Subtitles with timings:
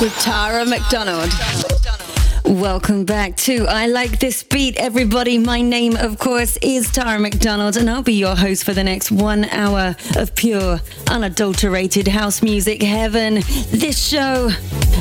[0.00, 1.77] With Tara McDonald.
[2.48, 5.36] Welcome back to I Like This Beat, everybody.
[5.36, 9.10] My name, of course, is Tara McDonald, and I'll be your host for the next
[9.10, 10.80] one hour of pure,
[11.10, 13.42] unadulterated house music heaven.
[13.68, 14.48] This show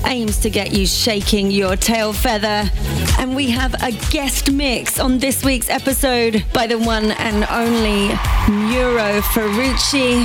[0.05, 2.69] aims to get you shaking your tail feather,
[3.17, 8.09] and we have a guest mix on this week's episode by the one and only
[8.49, 10.15] Mauro Ferrucci,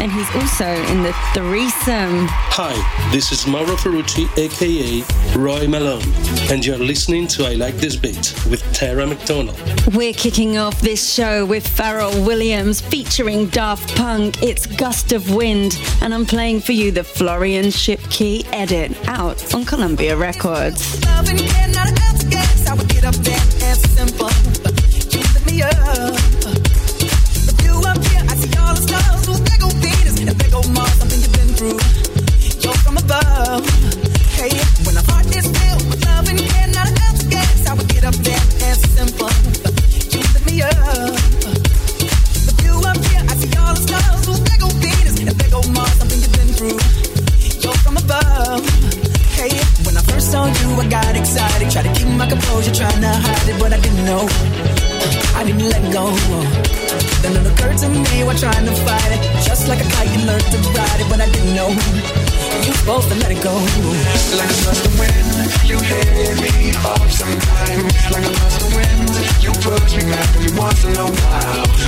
[0.00, 2.26] and he's also in the threesome.
[2.28, 2.74] Hi,
[3.12, 6.02] this is Mauro Ferrucci, aka Roy Malone,
[6.50, 9.60] and you're listening to I Like This Beat with Tara McDonald.
[9.94, 14.42] We're kicking off this show with Pharrell Williams featuring Daft Punk.
[14.42, 19.64] It's Gust of Wind, and I'm playing for you the Florian Shipkey edit out on
[19.64, 21.00] Columbia Records.
[46.62, 46.78] Through.
[47.62, 48.62] You're from above.
[49.34, 49.50] Hey,
[49.82, 51.70] when I first saw you, I got excited.
[51.70, 54.24] Tried to keep my composure, trying to hide it, but I didn't know.
[55.34, 56.04] I didn't let go.
[57.22, 59.22] Then it occurred to me while trying to fight it.
[59.42, 61.70] Just like a kite, you learned to ride it, but I didn't know.
[62.62, 63.54] You're supposed to let it go.
[64.38, 65.26] Like a gust of wind,
[65.66, 67.94] you hit me off sometimes.
[68.14, 69.10] Like a gust of wind,
[69.42, 71.81] you push me back every once in a while.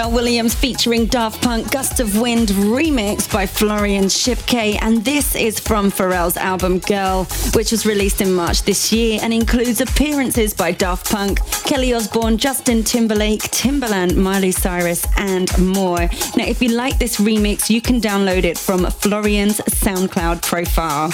[0.00, 4.78] Pharrell Williams featuring Daft Punk Gust of Wind remix by Florian Shipke.
[4.80, 7.24] And this is from Pharrell's album Girl,
[7.54, 12.38] which was released in March this year and includes appearances by Daft Punk, Kelly Osbourne,
[12.38, 16.08] Justin Timberlake, Timberland, Miley Cyrus, and more.
[16.34, 21.12] Now, if you like this remix, you can download it from Florian's SoundCloud profile.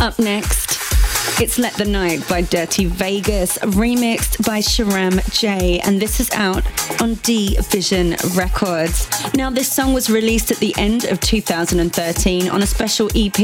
[0.00, 0.67] Up next,
[1.40, 6.64] It's Let the Night by Dirty Vegas, remixed by Sharam Jey, and this is out
[7.00, 9.08] on D Vision Records.
[9.34, 13.38] Now, this song was released at the end of 2013 on a special EP,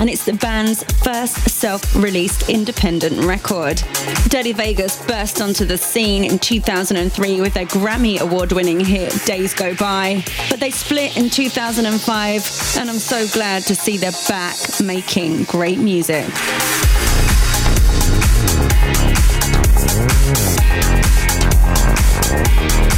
[0.00, 3.80] and it's the band's first self released independent record.
[4.28, 9.54] Dirty Vegas burst onto the scene in 2003 with their Grammy Award winning hit Days
[9.54, 14.56] Go By, but they split in 2005, and I'm so glad to see they're back
[14.80, 16.26] making great music.
[20.32, 20.70] Thank
[22.84, 22.89] you.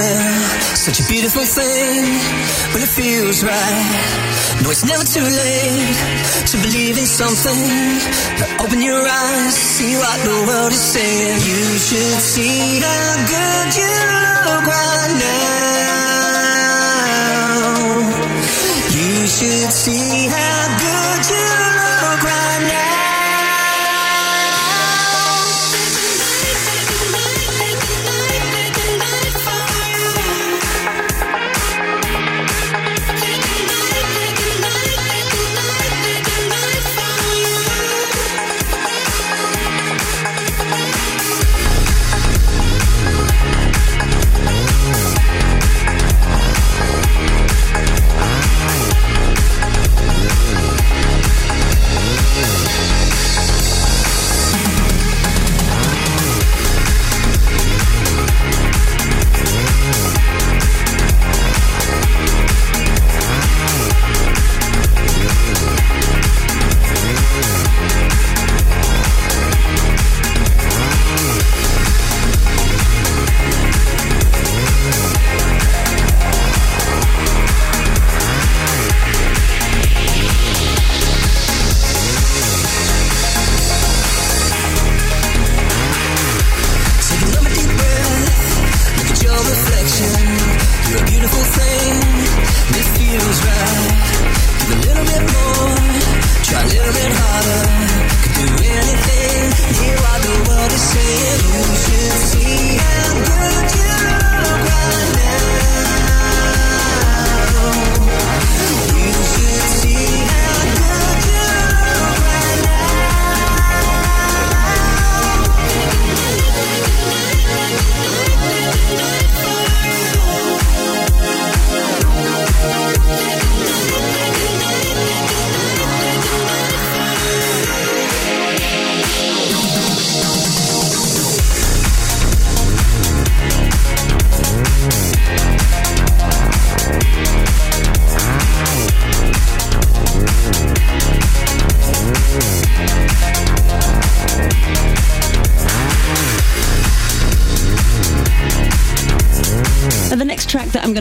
[0.00, 2.04] Such a beautiful thing
[2.72, 4.60] when it feels right.
[4.62, 5.96] No, it's never too late
[6.50, 7.60] to believe in something.
[8.40, 11.40] Now open your eyes, see what the world is saying.
[11.44, 13.92] You should see how good you
[14.48, 15.60] look right now.
[18.96, 21.69] You should see how good you look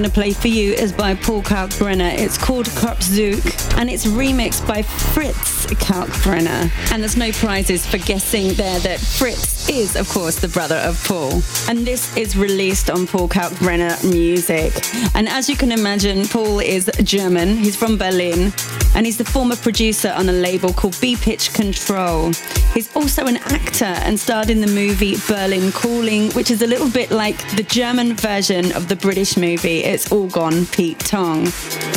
[0.09, 2.17] to play for you is by Paul Kalkbrenner.
[2.17, 6.71] It's called Kopfzug and it's remixed by Fritz Kalkbrenner.
[6.91, 11.03] And there's no prizes for guessing there that Fritz is, of course, the brother of
[11.05, 11.41] Paul.
[11.67, 14.73] And this is released on Paul Kalkbrenner Music.
[15.15, 17.57] And as you can imagine, Paul is German.
[17.57, 18.51] He's from Berlin
[18.95, 22.31] and he's the former producer on a label called BPitch Control.
[22.73, 26.89] He's also an actor and starred in the movie Berlin Calling, which is a little
[26.89, 31.47] bit like the German version of the British movie It's All Gone Pete Tong.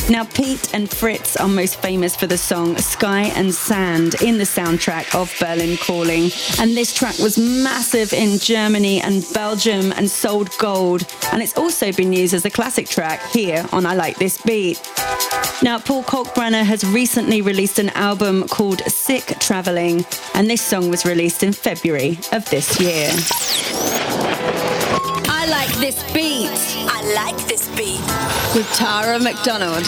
[0.08, 4.44] Now, Pete and Fritz are most famous for the song Sky and Sand in the
[4.44, 6.30] soundtrack of Berlin Calling.
[6.58, 11.06] And this track was massive in Germany and Belgium and sold gold.
[11.32, 14.80] And it's also been used as a classic track here on I Like This Beat.
[15.62, 21.04] Now, Paul Kalkbrenner has recently released an album called Sick Traveling, and this song was
[21.04, 23.10] released in February of this year.
[25.28, 26.50] I like this beat
[26.88, 28.00] I like this beat.
[28.54, 29.82] with Tara McDonald.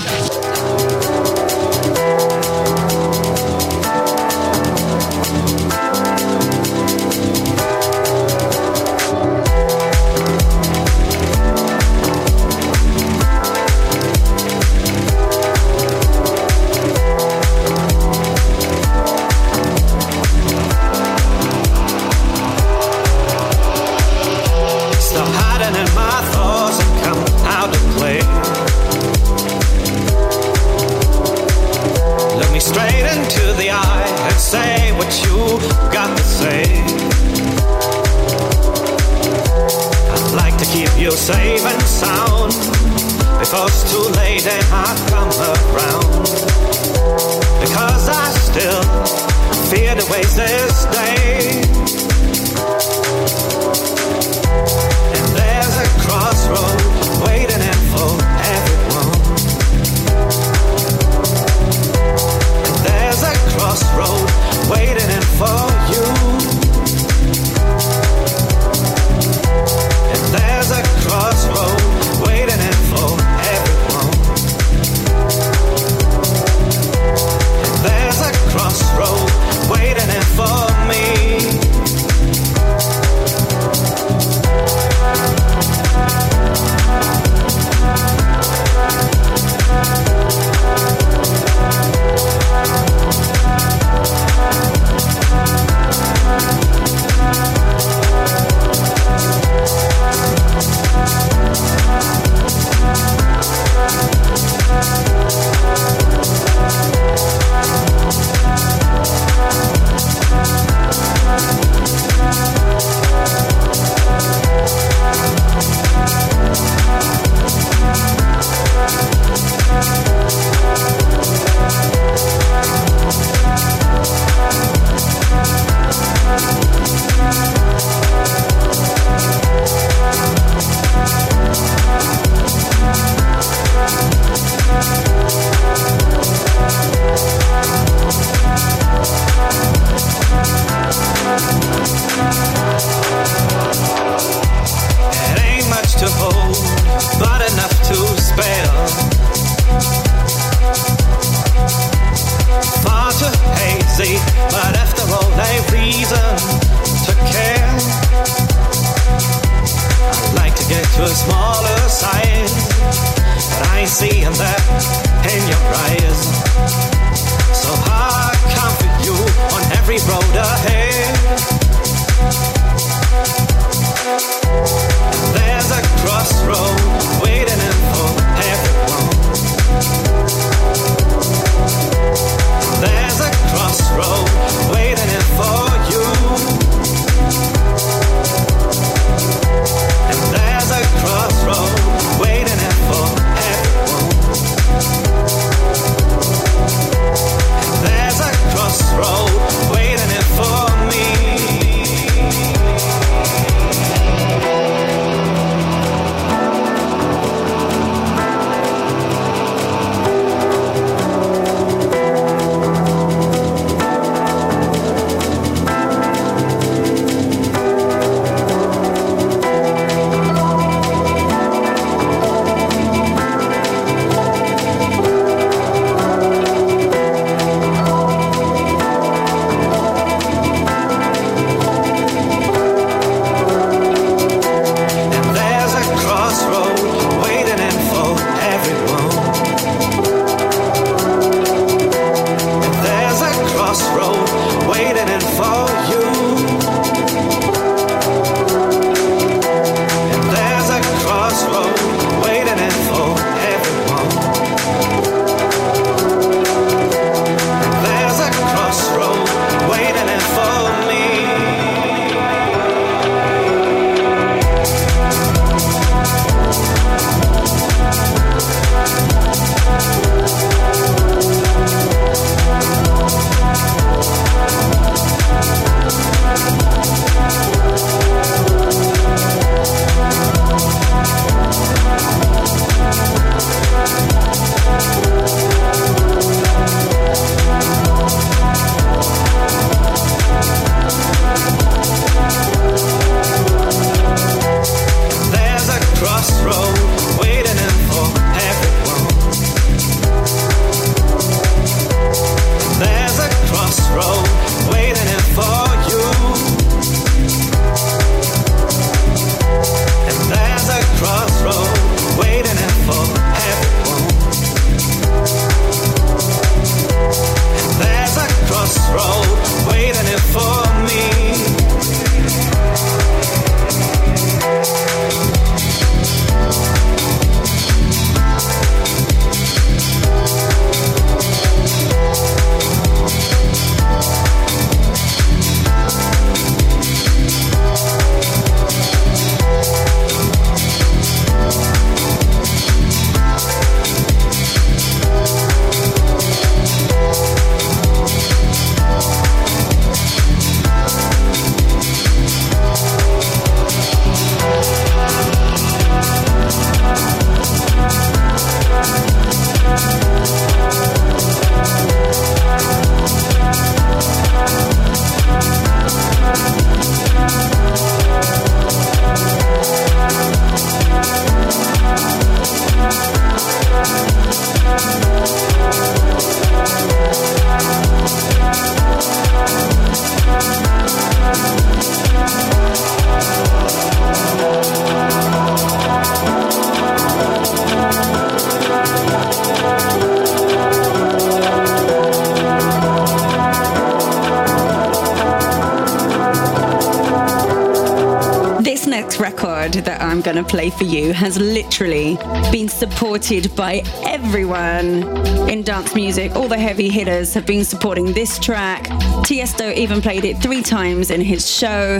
[400.54, 402.16] Play for you has literally
[402.52, 405.02] been supported by everyone
[405.50, 406.36] in dance music.
[406.36, 408.84] All the heavy hitters have been supporting this track.
[409.26, 411.98] Tiesto even played it three times in his show.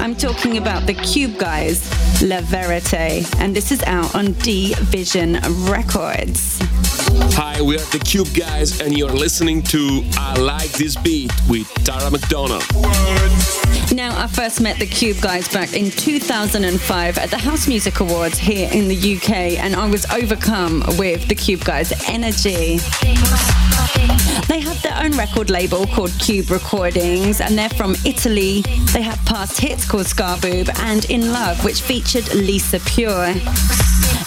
[0.00, 1.82] I'm talking about the Cube Guys,
[2.22, 6.58] La Verite, and this is out on D Vision Records.
[7.36, 11.68] Hi, we are the Cube Guys, and you're listening to I Like This Beat with
[11.84, 12.64] Tara McDonald.
[13.92, 18.38] Now, I first met the Cube guys back in 2005 at the House Music Awards
[18.38, 22.78] here in the UK, and I was overcome with the Cube guys' energy.
[24.46, 28.62] They have their own record label called Cube Recordings, and they're from Italy.
[28.92, 33.34] They have past hits called Scarboob and In Love, which featured Lisa Pure.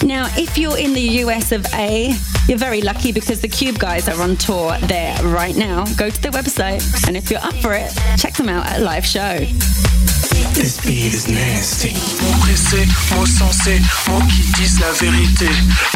[0.04, 2.14] Now, if you're in the US of A,
[2.46, 5.86] you're very lucky because the Cube guys are on tour there right now.
[5.96, 9.06] Go to their website, and if you're up for it, check them out at live
[9.06, 9.38] show.
[10.54, 11.92] This beat is nasty.
[14.08, 15.48] Mots qui disent la vérité.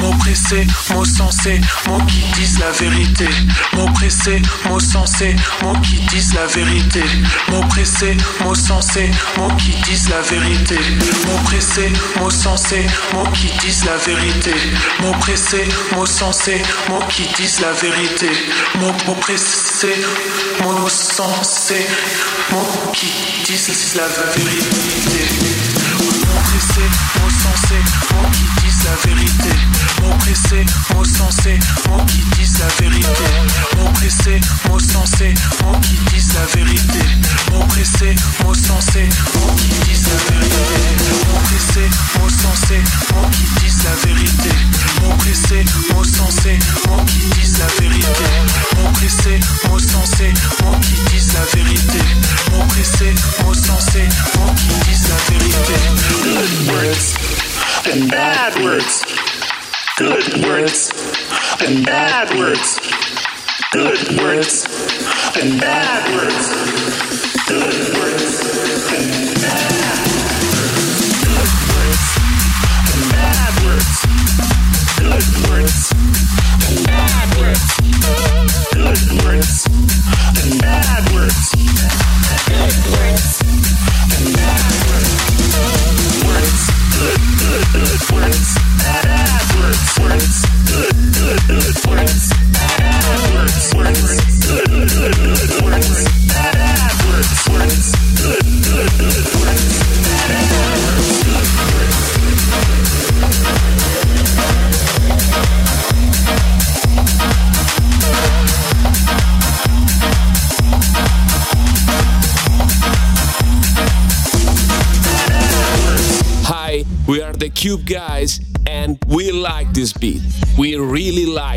[0.03, 3.29] Mots pressés, mots sensés, mots qui disent la vérité.
[3.75, 7.05] Mots pressés, mots sensés, mots qui disent la vérité.
[7.51, 10.79] Mots pressés, mots sensés, mots qui disent la vérité.
[11.27, 14.55] Mots pressés, mots sensés, mots qui disent la vérité.
[15.01, 18.29] Mots pressés, mots sensés, mots qui disent la vérité.
[18.81, 19.94] Mots pressés,
[20.64, 21.87] mots sensés,
[22.51, 23.09] mots qui
[23.47, 25.28] disent la vérité vérité.
[25.98, 29.67] Remonter, c'est recenser, faut qu'ils disent la vérité.
[30.09, 33.09] Mots pressés, mots sensés, mots qui disent la vérité.
[33.77, 37.05] Mots pressés, mots sensés, mots qui disent la vérité.
[37.53, 40.64] Mots pressés, mots sensés, mots qui disent la vérité.
[41.29, 44.51] Mots pressés, mots sensés, mots qui disent la vérité.
[45.03, 48.25] Mots pressés, mots sensés, mots qui disent la vérité.
[48.77, 50.33] Mots pressés, mots sensés,
[50.64, 52.01] mots qui disent la vérité.
[52.53, 54.09] Mots pressés, mots sensés,
[54.57, 55.75] qui disent la vérité.
[56.23, 57.14] Good words
[57.92, 59.05] and bad words.
[59.98, 60.92] Good words
[61.61, 62.78] and bad words.
[63.72, 64.64] Good words
[65.42, 66.48] and bad words.
[67.48, 68.38] Good words
[68.94, 70.06] and bad
[71.24, 72.04] Good words
[72.94, 73.90] and bad words.
[75.00, 76.58] Good words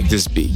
[0.01, 0.51] like this beat.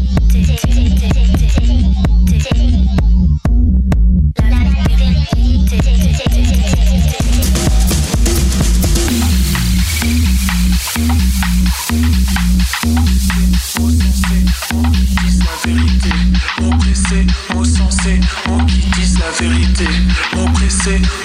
[20.34, 21.02] Mon pressé,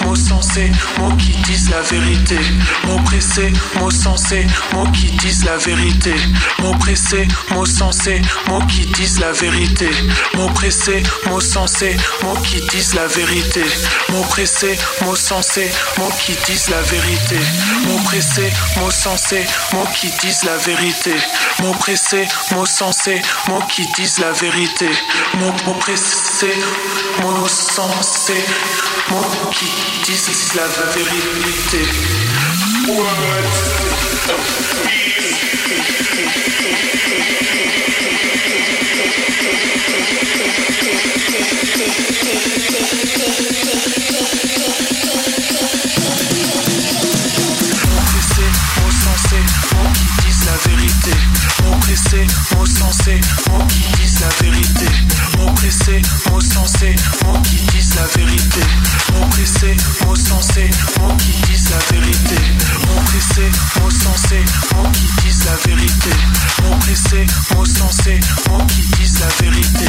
[0.51, 2.37] sensé, mots qui disent la vérité.
[2.85, 6.13] Mots pressés, mots sensés, mots qui disent la vérité.
[6.59, 9.89] Mots pressés, mots sensés, mots qui disent la vérité.
[10.35, 13.63] Mots pressés, mots sensés, mots qui disent la vérité.
[14.09, 17.37] Mots pressés, mots sensés, mots qui disent la vérité.
[17.87, 21.15] Mots pressés, mots sensés, mots qui disent la vérité.
[21.61, 24.89] Mots pressés, mots sensés, mots qui disent la vérité.
[25.39, 26.57] Mots pressés,
[27.21, 28.45] mots sensés.
[29.11, 29.65] Monde qui
[30.05, 31.79] dissocie la vérité.
[32.85, 33.01] Qui
[50.45, 51.11] la vérité,
[51.63, 53.21] mots mots sensés,
[53.67, 54.80] qui disent la vérité
[55.71, 58.61] pressés, mots sensés, mots qui disent la vérité.
[59.13, 62.35] Mots pressés, mots sensés, mots qui disent la vérité.
[62.87, 66.09] Mots pressés, mots sensés, mots qui disent la vérité.
[66.63, 69.80] Mots pressés, mots sensés, mots qui disent la vérité.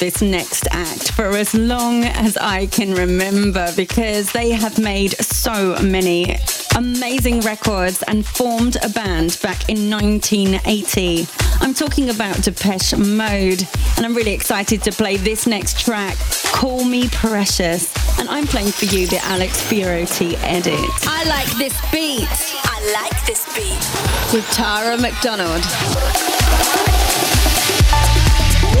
[0.00, 5.76] This next act for as long as I can remember because they have made so
[5.82, 6.36] many
[6.74, 11.26] amazing records and formed a band back in 1980.
[11.60, 13.62] I'm talking about Depeche Mode,
[13.98, 17.92] and I'm really excited to play this next track, Call Me Precious.
[18.18, 20.80] And I'm playing for you the Alex Fioretti edit.
[21.02, 22.26] I like this beat
[22.64, 24.32] I like this beat.
[24.32, 27.09] with Tara McDonald.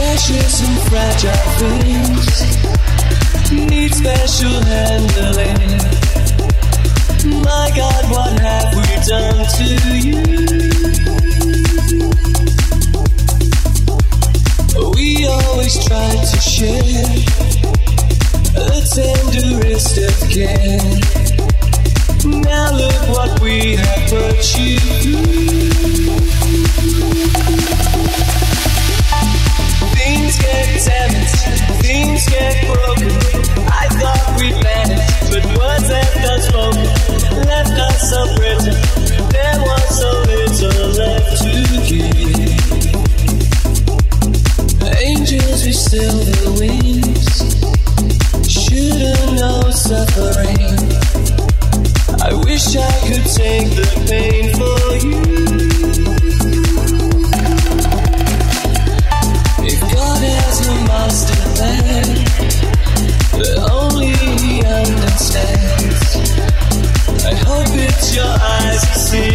[0.00, 2.26] Precious and fragile things
[3.52, 5.78] need special handling.
[7.44, 9.64] My God, what have we done to
[10.00, 10.22] you?
[14.94, 17.06] We always try to share
[18.54, 20.80] the tenderest of care.
[22.40, 25.40] Now look what we have put you through.
[30.30, 31.42] Things get damaged,
[31.82, 33.10] things get broken.
[33.66, 36.86] I thought we managed, but words left unspoken,
[37.48, 38.78] left us brittle.
[39.26, 41.52] There was so little left to
[41.88, 42.14] give.
[45.02, 47.26] Angels with silver wings
[48.48, 50.78] should've known suffering.
[52.22, 54.94] I wish I could take the pain for
[56.04, 56.09] you.
[69.10, 69.29] Master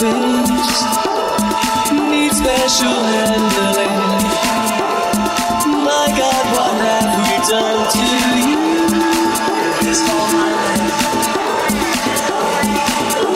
[0.00, 0.74] things
[2.10, 3.96] need special handling.
[5.88, 8.06] My God, what have we done to
[8.48, 8.62] you?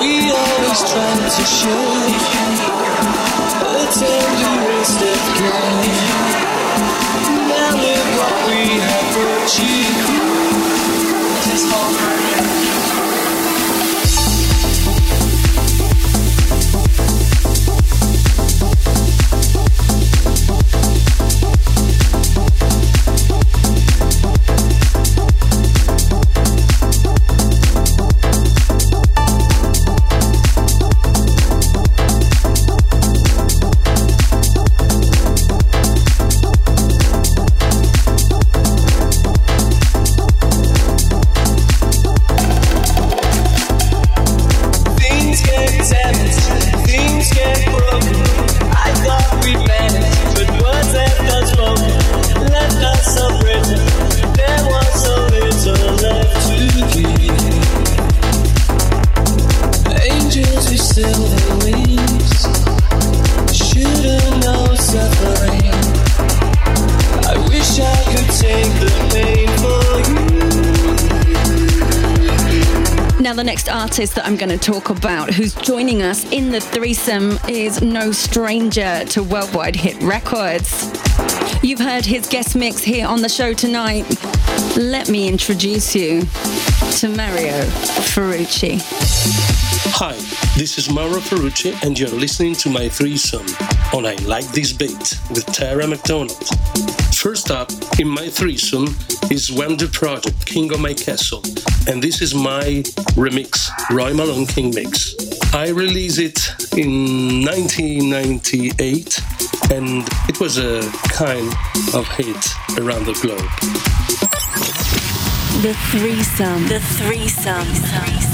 [0.01, 2.08] We always try to show
[74.39, 79.75] going to talk about who's joining us in the threesome is no stranger to worldwide
[79.75, 80.93] hit records.
[81.61, 84.05] You've heard his guest mix here on the show tonight.
[84.77, 87.65] Let me introduce you to Mauro
[88.13, 88.81] Ferrucci.
[89.97, 90.15] Hi,
[90.57, 93.47] this is Mauro Ferrucci, and you're listening to my threesome
[93.93, 96.47] on I Like This Beat with Tara McDonald.
[97.13, 98.87] First up in my threesome
[99.31, 101.43] is Wamdue Project, King of My Castle,
[101.87, 102.83] and this is my
[103.15, 105.15] remix, Roy Malone King Mix.
[105.53, 106.39] I released it
[106.77, 109.21] in 1998,
[109.71, 110.81] and it was a
[111.13, 111.53] kind
[111.95, 112.43] of hit
[112.79, 113.49] around the globe.
[115.63, 116.69] The threesome.
[116.69, 117.67] The threesome.
[117.67, 118.29] threesome.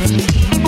[0.00, 0.59] Must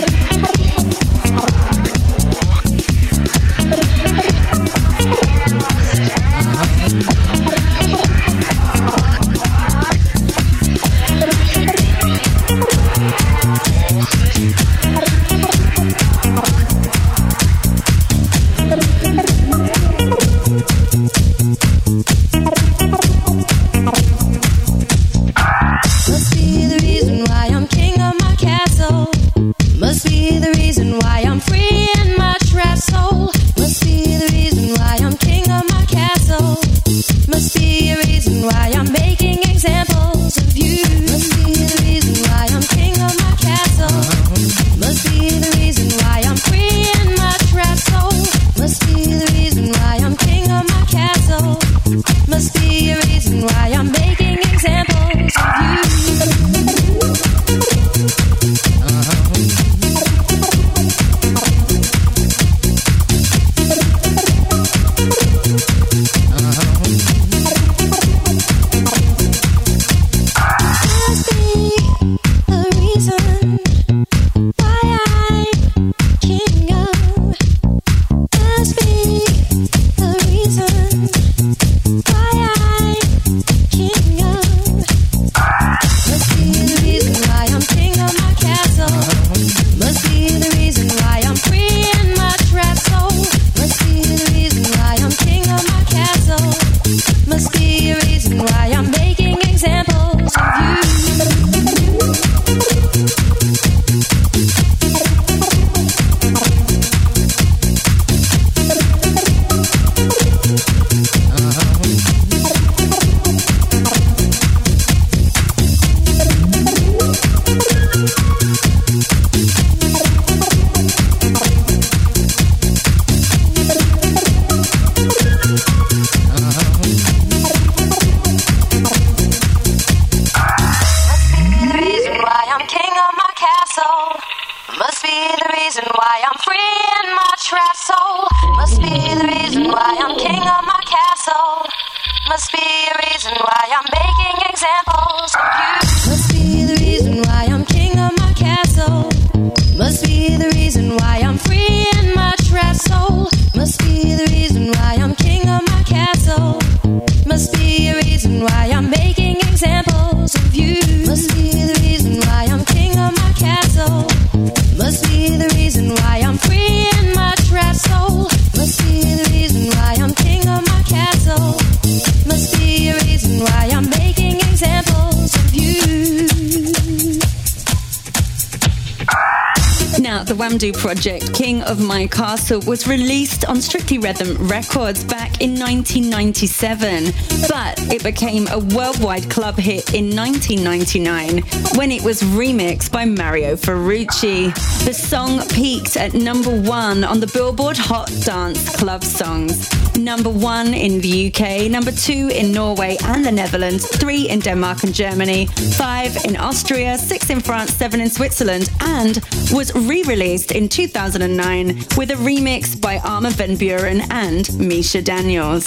[182.53, 187.07] Was released on Strictly Rhythm Records back in 1997,
[187.49, 191.43] but it became a worldwide club hit in 1999
[191.79, 194.53] when it was remixed by Mauro Ferrucci.
[194.85, 199.82] The song peaked at number one on the Billboard Hot Dance Club Songs.
[200.03, 204.83] Number one in the UK, number two in Norway and the Netherlands, three in Denmark
[204.83, 209.21] and Germany, five in Austria, six in France, seven in Switzerland, and
[209.53, 215.65] was re-released in 2009 with a remix by Armin van Buuren and Mischa Daniels.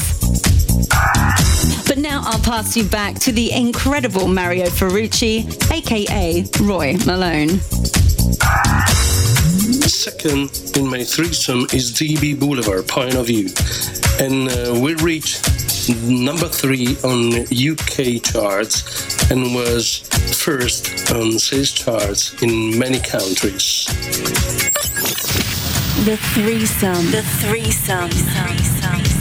[1.88, 7.62] But now I'll pass you back to the incredible Mauro Ferrucci, aka Roy Malone.
[9.88, 13.50] Second in my threesome is DB Boulevard, Point of View.
[14.20, 15.46] And uh, we reached
[16.04, 20.00] number three on UK charts and was
[20.44, 23.86] first on sales charts in many countries.
[26.06, 27.12] The threesome.
[27.12, 28.10] The threesome.
[28.10, 29.15] threesome.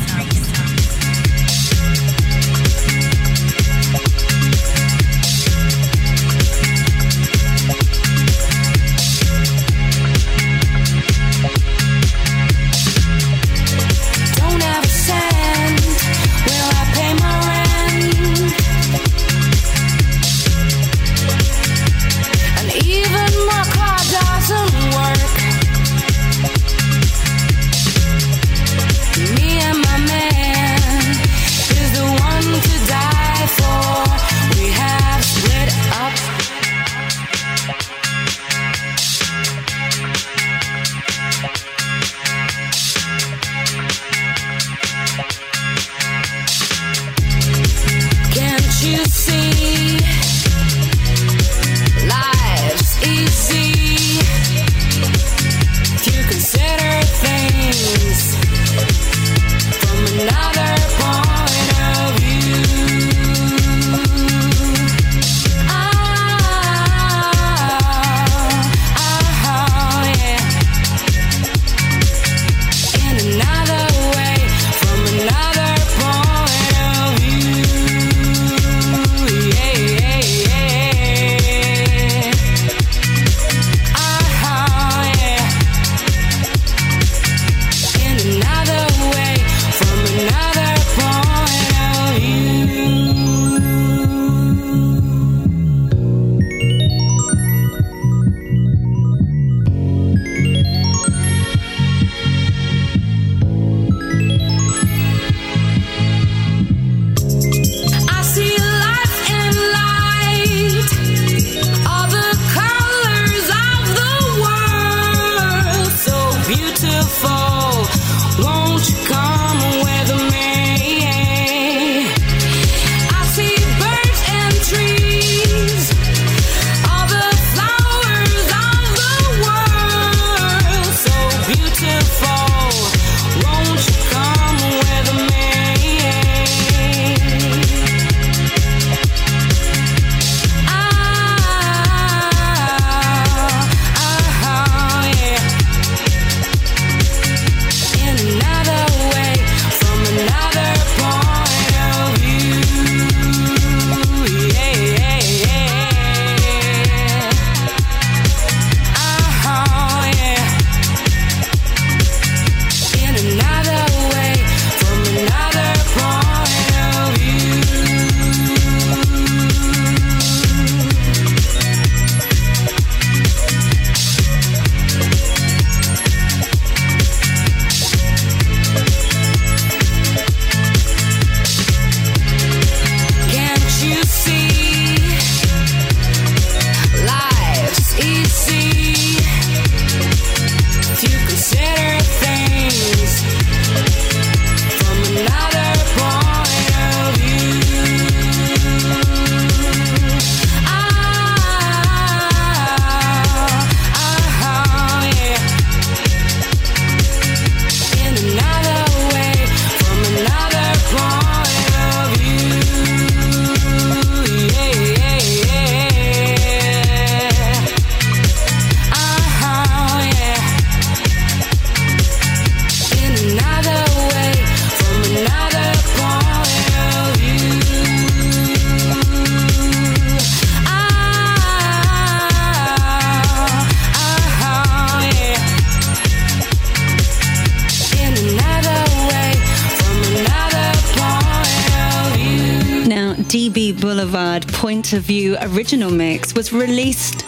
[244.94, 247.24] Boulevard Point of View original mix was released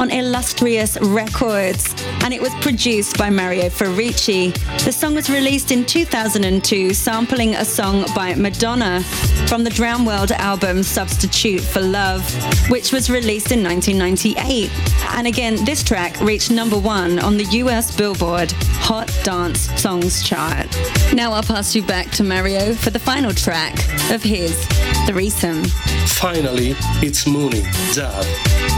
[0.00, 4.52] on Illustrious Records and it was produced by Mauro Ferrucci.
[4.84, 9.02] The song was released in 2002, sampling a song by Madonna
[9.48, 12.22] from the Drown World album Substitute for Love,
[12.70, 14.70] which was released in 1998.
[15.16, 20.66] And again, this track reached number one on the US Billboard Hot Dance Songs chart.
[21.12, 23.74] Now I'll pass you back to Mauro for the final track
[24.10, 24.66] of his
[25.06, 25.64] threesome.
[26.06, 27.62] Finally, it's Mooney.
[27.94, 28.24] Dab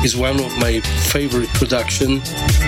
[0.05, 2.22] is one of my favorite production,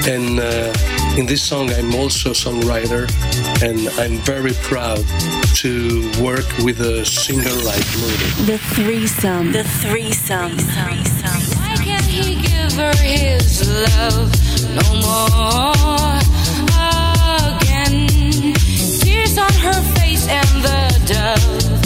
[0.07, 0.73] and uh,
[1.17, 3.09] in this song I'm also a songwriter,
[3.63, 5.05] and I'm very proud
[5.57, 8.47] to work with a singer like Mooney.
[8.47, 9.53] The threesome.
[9.53, 10.57] The threesome.
[11.59, 14.31] Why can't he give her his love
[14.75, 16.19] no more
[17.57, 18.55] again?
[19.01, 21.78] Tears on her face and the dove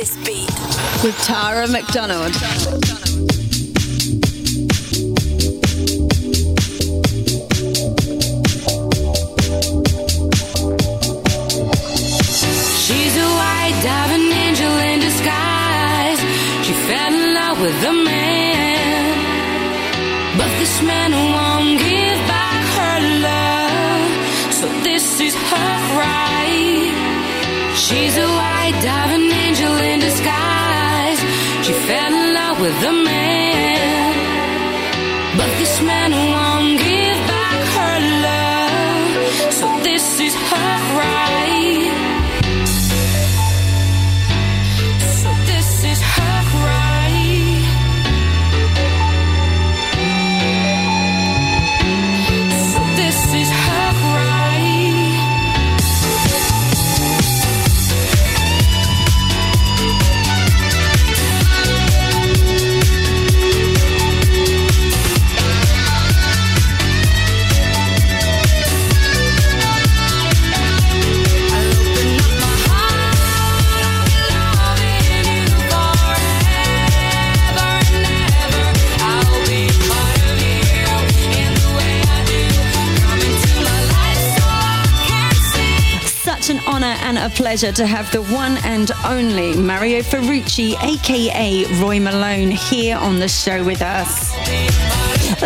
[0.00, 0.48] this beat.
[1.04, 2.32] With Tara McDonald.
[12.84, 16.20] She's a white diamond angel in disguise.
[16.64, 19.18] She fell in love with a man,
[20.38, 24.54] but this man won't give back her love.
[24.54, 26.92] So this is her right.
[27.76, 28.49] She's a
[87.20, 93.18] a pleasure to have the one and only Mauro Ferrucci, aka Roy Malone, here on
[93.18, 94.32] the show with us.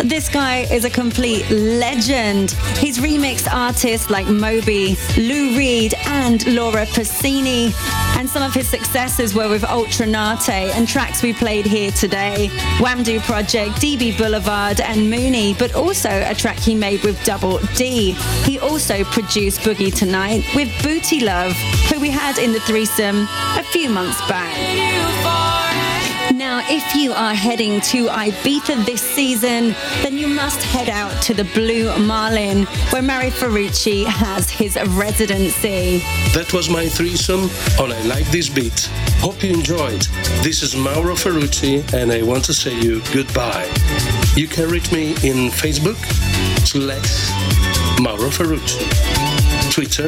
[0.03, 2.51] This guy is a complete legend.
[2.79, 7.73] He's remixed artists like Moby, Lou Reed, and Laura Pausini.
[8.25, 12.49] And some of his successes were with Ultra Naté and tracks we played here today
[12.79, 18.13] Wamdue Project, DB Boulevard, and Mooney, but also a track he made with Double D.
[18.43, 21.53] He also produced Boogie Tonight with Booty Love,
[21.91, 23.27] who we had in the threesome
[23.59, 25.44] a few months back.
[26.67, 31.43] If you are heading to Ibiza this season, then you must head out to the
[31.53, 35.99] Blue Marlin, where Mauro Ferrucci has his residency.
[36.33, 38.89] That was my threesome on I Like This Beat.
[39.19, 40.01] Hope you enjoyed.
[40.41, 43.71] This is Mauro Ferrucci, and I want to say you goodbye.
[44.35, 46.01] You can reach me in Facebook,
[46.65, 47.29] slash
[48.01, 49.04] Mauro Ferrucci.
[49.75, 50.07] Twitter,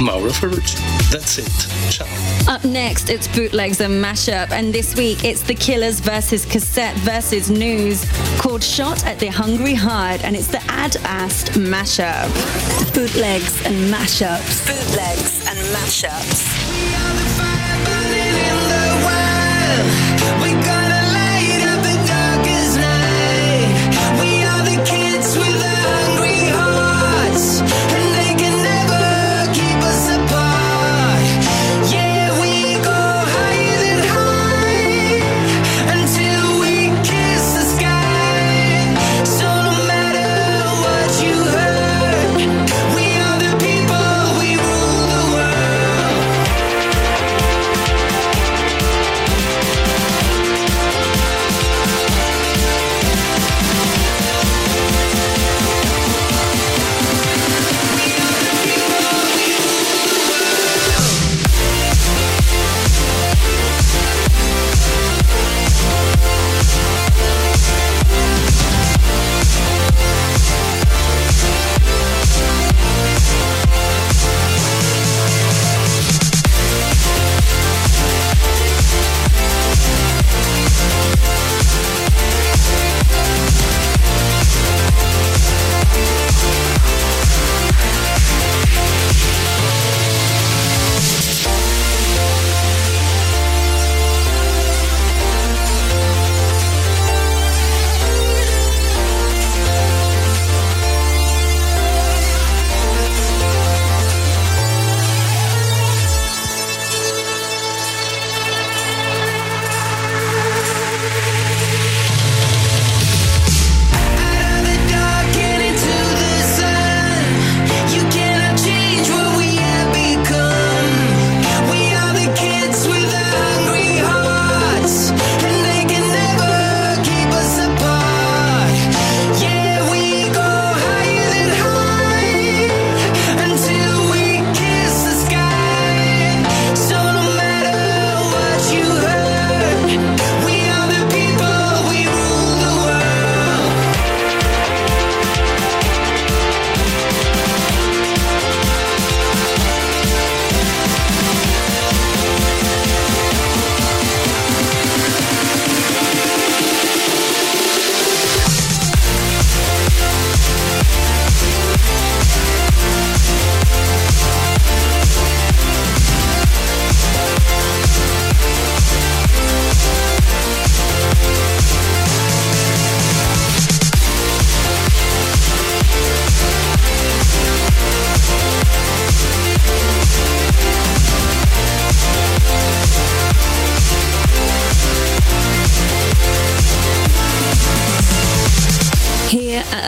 [0.00, 0.78] Mauro Ferrucci.
[1.10, 1.90] That's it.
[1.90, 2.06] Ciao.
[2.46, 7.50] Up next, it's bootlegs and mashup, and this week it's the Killers versus Cassette versus
[7.50, 8.04] News,
[8.38, 12.30] called "Shot at the Hungry Heart," and it's the Ad Ast mashup.
[12.94, 14.64] Bootlegs and mashups.
[14.68, 16.61] Bootlegs and mashups.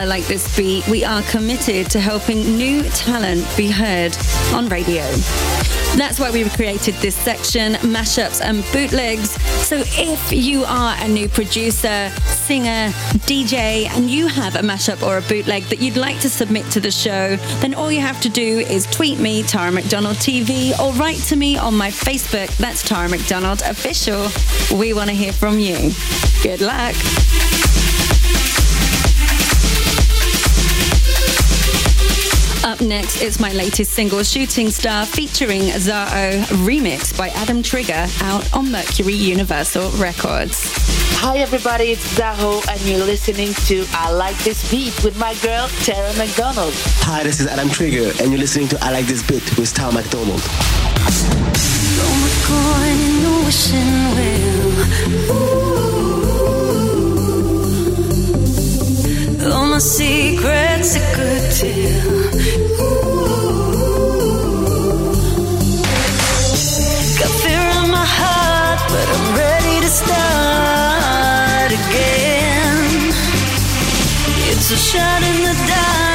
[0.06, 4.16] Like This Beat, we are committed to helping new talent be heard
[4.52, 5.02] on radio.
[5.96, 9.30] That's why we've created this section, mashups and bootlegs.
[9.66, 12.90] So if you are a new producer, singer,
[13.28, 16.80] DJ, and you have a mashup or a bootleg that you'd like to submit to
[16.80, 20.92] the show, then all you have to do is tweet me, Tara McDonald TV, or
[20.94, 22.54] write to me on my Facebook.
[22.56, 24.28] That's Tara McDonald Official.
[24.76, 25.92] We want to hear from you.
[26.42, 26.94] Good luck.
[32.74, 38.52] Up next is my latest single, Shooting Star, featuring Zaho, remixed by Adam Trigger, out
[38.52, 40.72] on Mercury Universal Records.
[41.20, 45.68] Hi everybody, it's Zaho and you're listening to I Like This Beat with my girl
[45.84, 46.74] Tara McDonald.
[47.06, 49.92] Hi, this is Adam Trigger, and you're listening to I Like This Beat with Tara
[49.92, 50.42] McDonald.
[52.42, 54.54] corn in the wishing well.
[59.52, 62.63] All my secrets I could tell.
[69.94, 73.12] Start again.
[74.50, 76.13] It's a shot in the dark,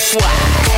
[0.00, 0.69] étoiles.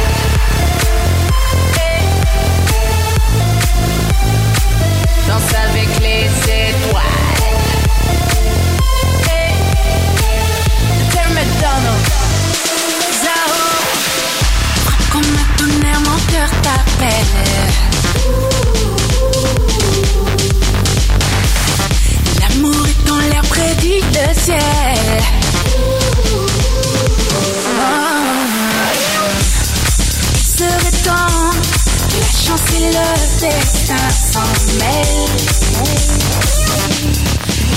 [32.80, 35.32] Le destin s'en mêlent.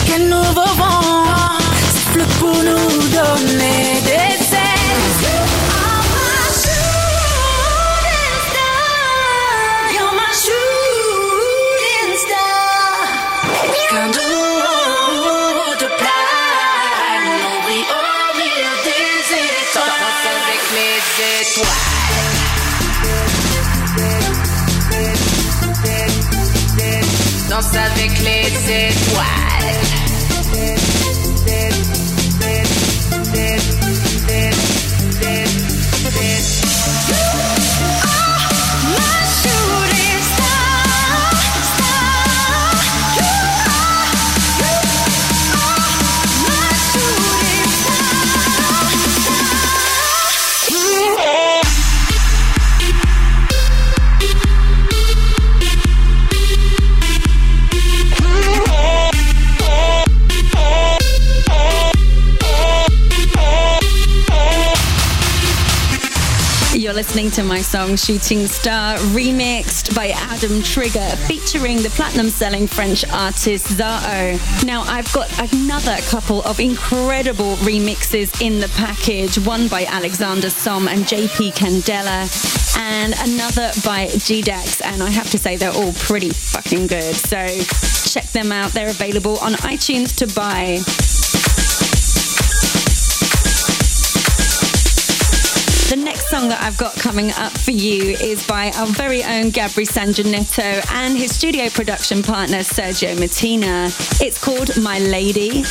[0.06, 1.58] Quel nouveau vent
[1.93, 4.34] souffle pour nous donner des
[27.76, 29.95] avec les étoiles.
[67.36, 73.67] To my song Shooting Star, remixed by Adam Trigger, featuring the platinum selling French artist
[73.67, 74.39] Zaho.
[74.65, 80.88] Now, I've got another couple of incredible remixes in the package one by Alexander Som
[80.88, 84.79] and JP Candela, and another by G-Dax.
[84.79, 87.15] And I have to say, they're all pretty fucking good.
[87.15, 87.47] So
[88.09, 88.71] check them out.
[88.71, 90.79] They're available on iTunes to buy.
[95.89, 99.51] The next song that I've got coming up for you is by our very own
[99.51, 103.93] Gabri Sangineto and his studio production partner Sergio Mattina.
[104.19, 105.63] It's called My Lady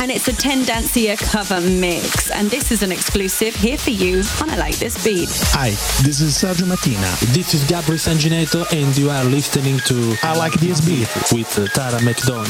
[0.00, 2.30] and it's a 10 Dancier cover mix.
[2.30, 5.30] And this is an exclusive here for you on I Like This Beat.
[5.50, 5.70] Hi,
[6.04, 7.18] this is Sergio Mattina.
[7.34, 12.00] This is Gabri Sangineto, and you are listening to I Like This Beat with Tara
[12.02, 12.46] McDonald.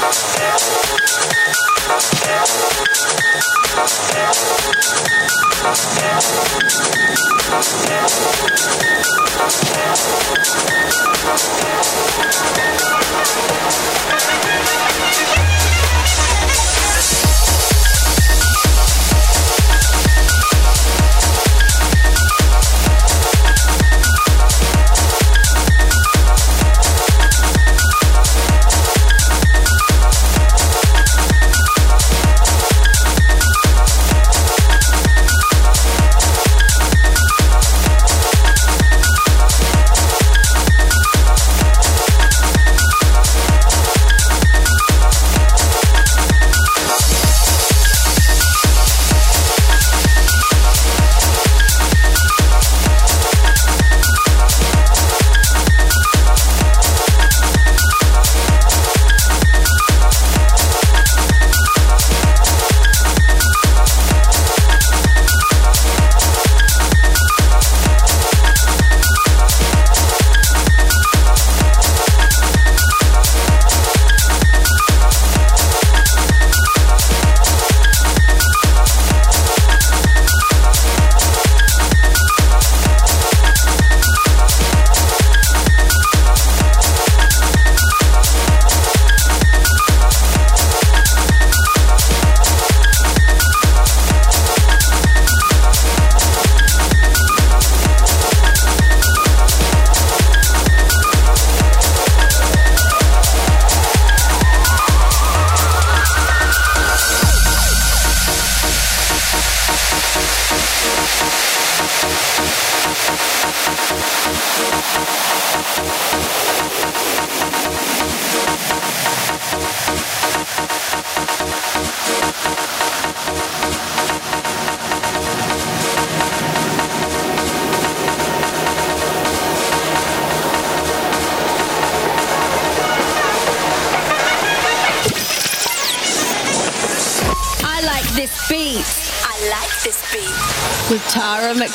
[0.00, 0.28] Thank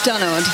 [0.03, 0.52] Tara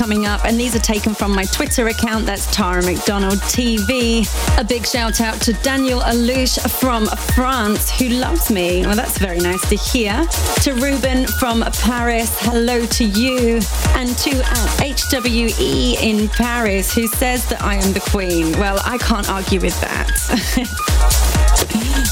[0.00, 2.24] coming up, and these are taken from my Twitter account.
[2.24, 4.26] That's Tara McDonald TV.
[4.58, 8.80] A big shout out to Daniel Alouche from France, who loves me.
[8.86, 10.24] Well, that's very nice to hear.
[10.62, 13.60] To Ruben from Paris, hello to you.
[13.94, 18.52] And to uh, HWE in Paris, who says that I am the queen.
[18.52, 20.08] Well, I can't argue with that.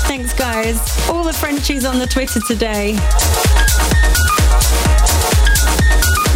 [0.06, 1.08] Thanks, guys.
[1.08, 2.98] All the Frenchies on the Twitter today.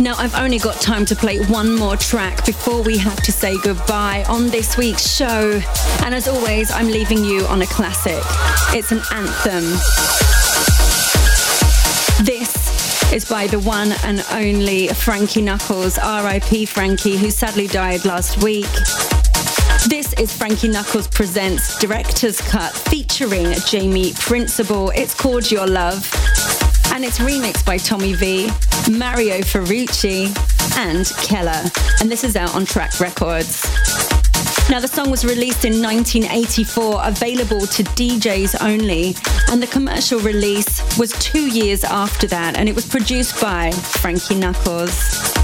[0.03, 3.57] Now, I've only got time to play one more track before we have to say
[3.62, 5.62] goodbye on this week's show.
[6.05, 8.20] And as always, I'm leaving you on a classic.
[8.76, 9.62] It's an anthem.
[12.26, 18.42] This is by the one and only Frankie Knuckles, RIP Frankie, who sadly died last
[18.42, 18.72] week.
[19.86, 24.90] This is Frankie Knuckles Presents Director's Cut featuring Jamie Principle.
[24.96, 26.11] It's called Your Love
[26.93, 28.47] and it's remixed by Tommy Vee,
[28.90, 30.28] Mauro Ferrucci,
[30.76, 31.62] and Keller.
[32.01, 33.62] And this is out on Track Records.
[34.70, 39.14] Now, the song was released in 1984, available to DJs only,
[39.51, 44.34] and the commercial release was two years after that, and it was produced by Frankie
[44.34, 45.41] Knuckles.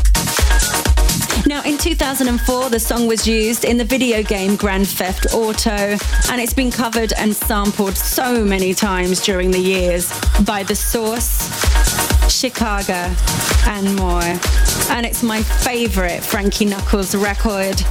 [1.69, 5.99] In 2004, the song was used in the video game Grand Theft Auto,
[6.31, 10.11] and it's been covered and sampled so many times during the years
[10.47, 11.47] by The Source,
[12.33, 13.15] Chicago,
[13.67, 14.23] and more.
[14.97, 17.83] And it's my favorite Frankie Knuckles record,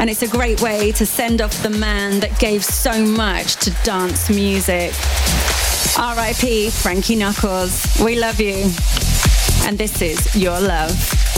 [0.00, 3.70] and it's a great way to send off the man that gave so much to
[3.84, 4.94] dance music.
[5.98, 8.70] RIP Frankie Knuckles, we love you.
[9.66, 11.35] And this is Your Love.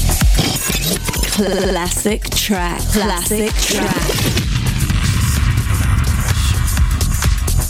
[1.38, 2.80] Classic track.
[2.80, 4.08] Classic track.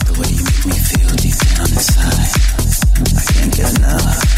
[0.07, 2.33] The way you make me feel deep down inside,
[3.15, 4.38] I can't get enough.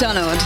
[0.00, 0.40] McDonald.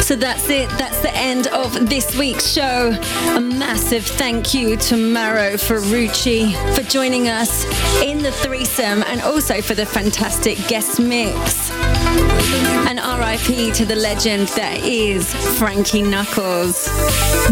[0.00, 0.68] So that's it.
[0.78, 2.96] That's the end of this week's show.
[3.34, 7.64] A massive thank you to Mauro Ferrucci for joining us
[8.00, 11.72] in the threesome and also for the fantastic guest mix.
[11.72, 16.86] And RIP to the legend that is Frankie Knuckles.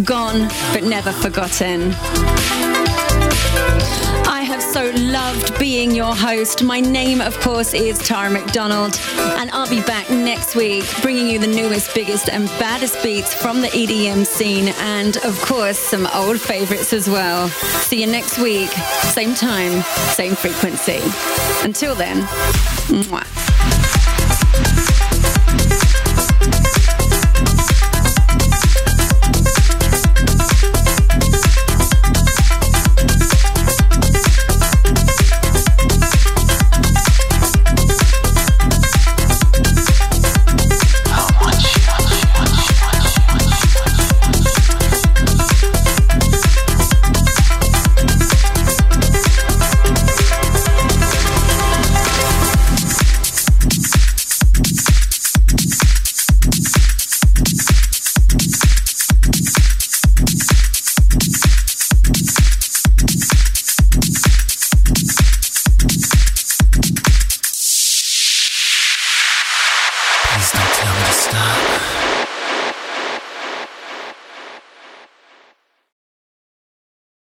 [0.04, 1.96] Gone but never forgotten.
[4.30, 6.62] I have so loved being your host.
[6.62, 11.38] My name, of course, is Tara McDonald, and I'll be back next week bringing you
[11.38, 16.40] the newest, biggest, and baddest beats from the EDM scene, and of course, some old
[16.40, 17.48] favorites as well.
[17.48, 19.82] See you next week, same time,
[20.12, 21.00] same frequency.
[21.62, 22.22] Until then,
[22.88, 23.67] mwah.